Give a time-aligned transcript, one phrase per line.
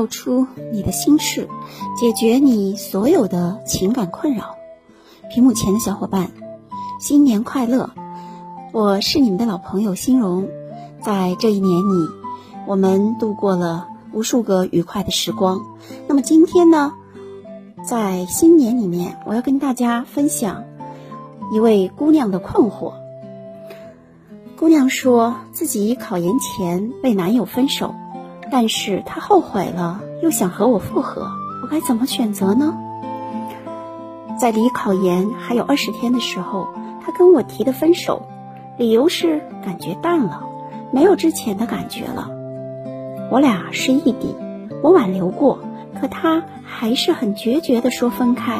[0.00, 1.46] 道出你的心事，
[1.94, 4.54] 解决你所有的情感困扰。
[5.28, 6.30] 屏幕前的小伙伴，
[6.98, 7.90] 新年快乐！
[8.72, 10.48] 我是你们的老朋友心荣，
[11.02, 12.08] 在这一年里，
[12.66, 15.60] 我们度过了无数个愉快的时光。
[16.08, 16.94] 那么今天呢，
[17.84, 20.64] 在新年里面，我要跟大家分享
[21.52, 22.94] 一位姑娘的困惑。
[24.56, 27.94] 姑娘说自己考研前被男友分手。
[28.50, 31.28] 但是他后悔了，又想和我复合，
[31.62, 32.76] 我该怎么选择呢？
[34.40, 36.68] 在离考研还有二十天的时候，
[37.04, 38.22] 他跟我提的分手，
[38.78, 40.42] 理由是感觉淡了，
[40.92, 42.30] 没有之前的感觉了。
[43.30, 44.34] 我俩是异地，
[44.82, 45.58] 我挽留过，
[46.00, 48.58] 可他还是很决绝的说分开。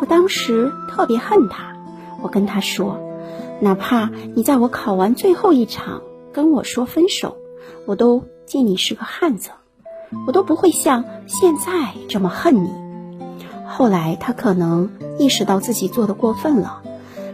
[0.00, 1.76] 我当时特别恨他，
[2.22, 3.00] 我跟他说，
[3.60, 6.02] 哪怕你在我考完最后一场
[6.32, 7.38] 跟我说分手，
[7.86, 8.24] 我都。
[8.46, 9.50] 见你是个汉子，
[10.24, 12.70] 我都不会像现在这么恨你。
[13.66, 16.80] 后来他可能意识到自己做的过分了，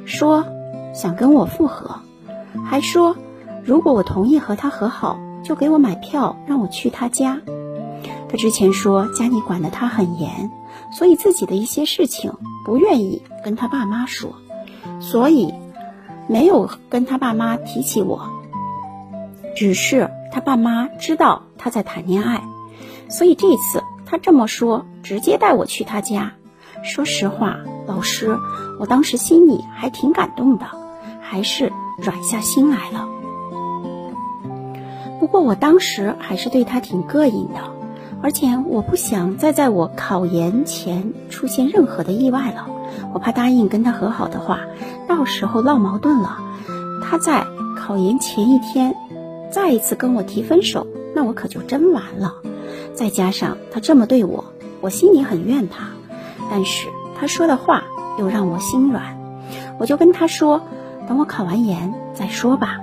[0.07, 0.47] 说
[0.95, 1.97] 想跟我复合，
[2.65, 3.15] 还说
[3.63, 7.43] 如果我同意和他和好，就给我买票让我去他家。
[8.31, 10.51] 他之前说家里管得他很严，
[10.97, 12.33] 所以自己的一些事情
[12.65, 14.33] 不愿意跟他爸妈说，
[14.99, 15.53] 所以
[16.27, 18.31] 没有跟他爸妈提起我，
[19.55, 20.11] 只是。
[20.33, 22.43] 他爸妈知道他在谈恋爱，
[23.11, 26.33] 所以这次他这么说，直接带我去他家。
[26.83, 28.39] 说实话，老师，
[28.81, 30.65] 我当时心里还挺感动的，
[31.21, 33.07] 还是软下心来了。
[35.21, 37.61] 不过我当时还是对他挺膈应的，
[38.23, 42.67] 而且我不想再在我考研前出现任何的意外了。
[43.13, 44.61] 我怕答应跟他和好的话，
[45.07, 46.39] 到时候闹矛盾了，
[47.05, 47.47] 他在
[47.77, 48.97] 考研前一天。
[49.53, 52.37] 再一次跟我提分手，那我可就真完了。
[52.95, 54.47] 再加上他这么对我，
[54.81, 55.91] 我心里很怨他，
[56.51, 56.89] 但是
[57.21, 57.85] 他说的话
[58.19, 59.19] 又让我心软。
[59.79, 60.63] 我就跟他说，
[61.07, 62.81] 等我考完研再说吧。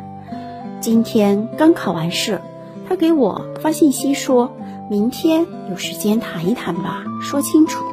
[0.79, 2.40] 今天刚考完试，
[2.88, 4.56] 他给我发信息说，
[4.91, 7.84] 明天有时间谈一谈吧，说清楚。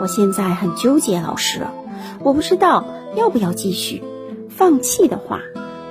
[0.00, 1.66] 我现在很纠结，老师，
[2.22, 2.84] 我不知道
[3.16, 4.04] 要不要继续。
[4.50, 5.40] 放弃的话，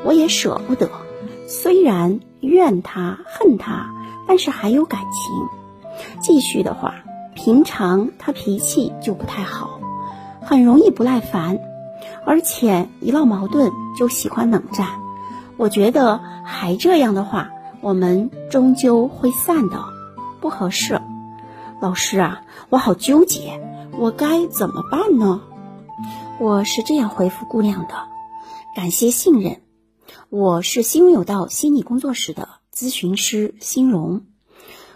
[0.05, 0.89] 我也舍不得。
[1.61, 3.85] 虽然怨他恨他，
[4.27, 6.19] 但是还有感情。
[6.19, 6.95] 继续的话，
[7.35, 9.79] 平常他脾气就不太好，
[10.41, 11.59] 很容易不耐烦，
[12.25, 14.87] 而且一闹矛盾就喜欢冷战。
[15.55, 19.79] 我觉得还这样的话，我们终究会散的，
[20.41, 20.99] 不合适。
[21.79, 23.61] 老师啊，我好纠结，
[23.99, 25.39] 我该怎么办呢？
[26.39, 27.93] 我是这样回复姑娘的：
[28.75, 29.62] 感谢信任。
[30.35, 34.23] 我是心有道心理工作室的咨询师心荣，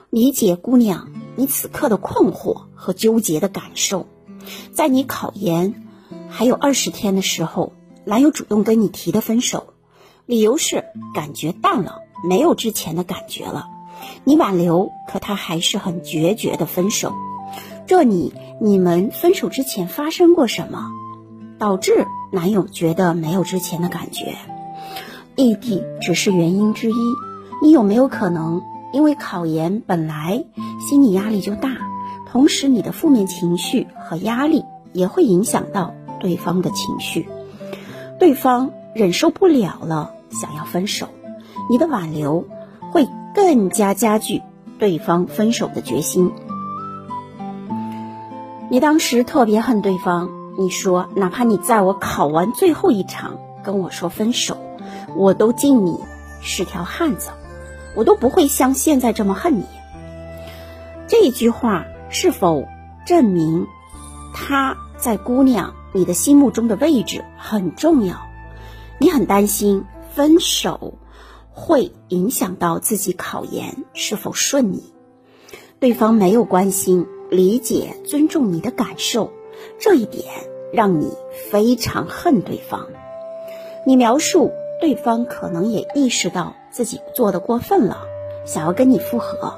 [0.09, 4.07] 理解姑娘你此刻的困惑和纠结的感受。
[4.73, 5.85] 在你考研
[6.27, 9.75] 还有二十天的时候，男友主动跟你提的分手，
[10.25, 13.67] 理由是感觉淡了，没有之前的感觉了。
[14.23, 17.13] 你挽留，可他还是很决绝的分手。
[17.85, 20.89] 这里你们分手之前发生过什么，
[21.59, 24.35] 导致男友觉得没有之前的感觉？
[25.37, 26.95] 异地只是原因之一，
[27.61, 30.43] 你有没有可能因为考研本来
[30.89, 31.77] 心理压力就大，
[32.27, 37.29] 同时你的负面情绪和压力也会影响到对方的情绪，
[38.19, 41.07] 对方忍受不了了，想要分手，
[41.69, 42.43] 你的挽留
[42.91, 44.41] 会更加加剧
[44.79, 46.31] 对方分手的决心。
[48.69, 54.57] 你当时特别恨对方，你说哪怕你在我考完最后一场跟我说分手。
[55.17, 55.97] 我都敬你
[56.41, 57.31] 是条汉子，
[57.95, 59.65] 我都不会像现在这么恨你。
[61.07, 62.63] 这句话是否
[63.03, 63.65] 证明
[64.35, 68.15] 他在姑娘你的心目中的位置很重要？
[68.99, 70.93] 你很担心分手
[71.51, 74.93] 会影响到自己考研是否顺利，
[75.79, 79.31] 对方没有关心、理解、尊重你的感受，
[79.79, 80.25] 这一点
[80.71, 81.11] 让你
[81.49, 82.85] 非常恨对方。
[83.83, 84.51] 你描述。
[84.79, 88.01] 对方可能也意识到自己做的过分了，
[88.45, 89.53] 想要跟你复合，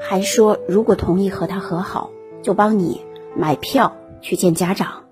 [0.00, 2.10] 还说如果同意和他和好，
[2.42, 3.02] 就帮你
[3.36, 5.04] 买票去见家长。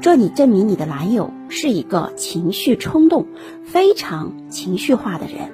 [0.00, 3.26] 这你证明你的男友是一个情绪冲动、
[3.64, 5.52] 非常情绪化的人，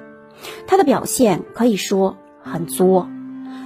[0.65, 3.07] 他的表现可以说很作，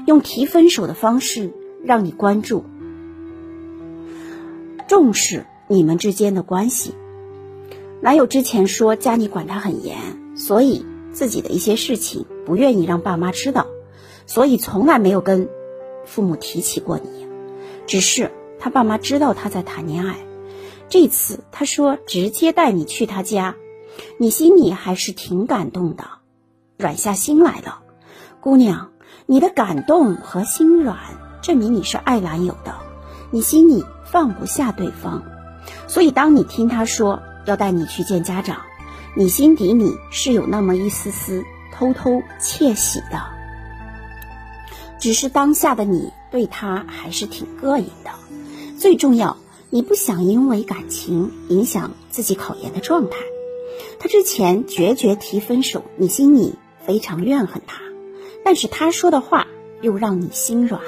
[0.05, 1.53] 用提分手的方式
[1.85, 2.65] 让你关注、
[4.87, 6.95] 重视你们之间的关系。
[8.03, 9.97] 男友之前说家里管他很严，
[10.35, 13.67] 所以自己的一些事情不愿意让爸妈知道。
[14.25, 15.47] 所以从来没有跟
[16.03, 17.25] 父母提起过你。
[17.87, 18.29] 只是
[18.59, 20.17] 他爸妈知道他在谈恋爱，
[20.89, 23.55] 这次他说直接带你去他家，
[24.17, 26.03] 你心里还是挺感动的，
[26.77, 27.83] 软下心来了。
[28.41, 28.89] 姑娘，
[29.27, 30.97] 你的感动和心软，
[31.41, 32.75] 证明你是爱男友的，
[33.31, 35.21] 你心里放不下对方，
[35.87, 38.61] 所以当你听他说要带你去见家长，
[39.15, 43.21] 你心底里是有那么一丝丝偷偷窃喜的。
[44.99, 48.11] 只是当下的你对他还是挺膈应的，
[48.79, 49.37] 最重要，
[49.69, 53.17] 你不想因为感情影响自己考研的状态。
[53.99, 56.55] 他之前决绝提分手，你心里
[56.85, 57.81] 非常怨恨他。
[58.45, 59.47] 但是他说的话
[59.81, 60.81] 又让你心软，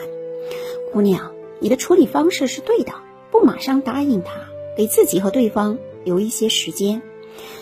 [0.93, 2.93] 姑娘，你的处理方式是对的，
[3.31, 4.31] 不马上答应他，
[4.77, 7.01] 给自己和对方留一些时间，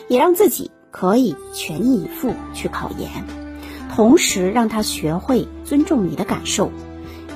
[0.07, 3.09] 也让自己可以全力以赴去考研，
[3.95, 6.71] 同时让他学会尊重你的感受，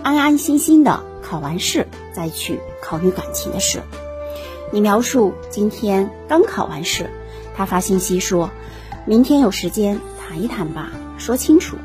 [0.03, 3.81] 安安心心的考完试再去考虑感情的事。
[4.71, 7.09] 你描述今天刚考完试，
[7.55, 8.51] 他发信息说，
[9.05, 11.77] 明天有时间谈一谈吧，说清楚。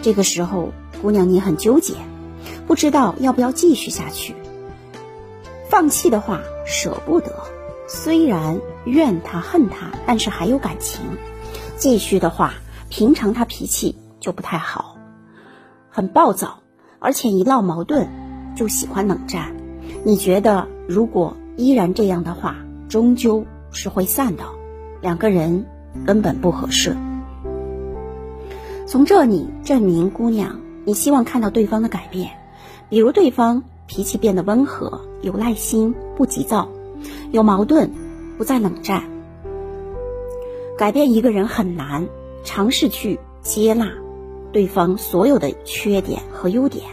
[0.00, 0.72] 这个时候，
[1.02, 1.94] 姑娘你很纠结，
[2.66, 4.34] 不知道要不要继续下去。
[5.68, 7.30] 放弃的话舍不得，
[7.90, 11.00] 虽然怨他恨他，但是还有感情。
[11.78, 12.52] 继续的话，
[12.90, 14.98] 平常他脾气就不太好，
[15.88, 16.58] 很暴躁，
[16.98, 18.06] 而且一闹矛盾
[18.54, 19.56] 就喜欢冷战。
[20.04, 22.56] 你觉得如果依然这样的话，
[22.90, 24.44] 终究是会散的，
[25.00, 25.64] 两个人
[26.04, 26.94] 根本不合适。
[28.86, 32.32] 从这里证明，姑娘，你希望看到对方的改变，
[32.90, 36.68] 比如对方脾气变得温和，有耐心，不急躁，
[37.30, 37.90] 有矛盾
[38.36, 39.04] 不再冷战。
[40.76, 42.08] 改变一个人很难，
[42.44, 43.92] 尝试去接纳
[44.52, 46.84] 对方所有的缺点和优点，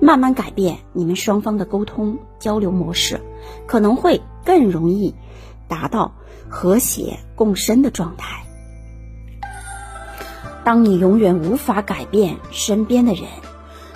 [0.00, 3.20] 慢慢改变你们双方的沟通交流模式，
[3.66, 5.14] 可能会更容易
[5.68, 6.14] 达到
[6.48, 8.44] 和谐共生的状态。
[10.64, 13.24] 当你永远无法改变身边的人，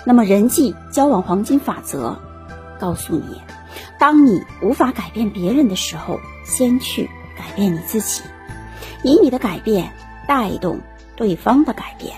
[0.05, 2.17] 那么人际交往黄金法则
[2.79, 3.23] 告诉你：
[4.03, 8.21] 当你无法改变别人的时候，先去改变你自己，
[9.01, 9.93] 以你的改变
[10.27, 10.81] 带动
[11.15, 12.17] 对方的改变。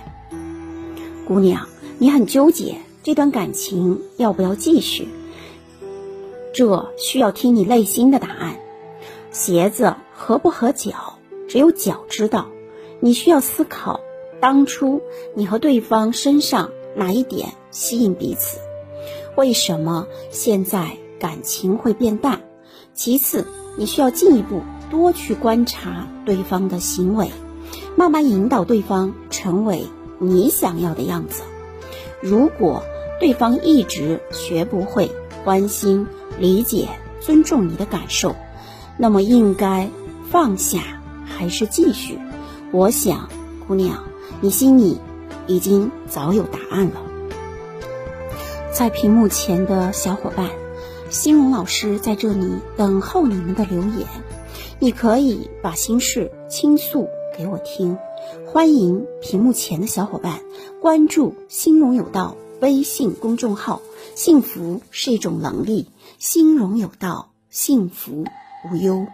[1.28, 1.68] 姑娘，
[2.00, 5.08] 你很纠结这段感情要不要继续，
[6.56, 8.58] 这需要听你内心的答案。
[9.30, 12.48] 鞋子合不合脚，只有脚知道。
[13.00, 14.00] 你需要思考。
[14.42, 15.04] 当初
[15.36, 18.58] 你和对方身上哪一点吸引彼此？
[19.38, 22.42] 为什么现在感情会变淡？
[22.94, 23.46] 其次，
[23.78, 27.32] 你需要进一步多去观察对方的行为，
[27.96, 29.88] 慢慢引导对方成为
[30.20, 31.44] 你想要的样子。
[32.22, 32.84] 如果
[33.20, 35.12] 对方一直学不会
[35.44, 36.08] 关心、
[36.40, 36.90] 理解、
[37.22, 38.36] 尊重你的感受，
[38.98, 39.90] 那么应该
[40.30, 40.80] 放下
[41.26, 42.20] 还是继续？
[42.72, 43.30] 我想，
[43.68, 44.04] 姑娘。
[44.42, 45.00] 你心里
[45.48, 47.02] 已经早有答案了。
[48.74, 50.50] 在屏幕前的小伙伴，
[51.10, 54.08] 心荣老师在这里等候你们的留言。
[54.80, 57.08] 你可以把心事倾诉
[57.38, 57.98] 给我听。
[58.48, 60.42] 欢迎屏幕前的小伙伴
[60.82, 63.82] 关注“心荣有道”微信公众号。
[64.16, 68.26] 幸福是一种能力，心荣有道，幸福
[68.72, 69.06] 无忧。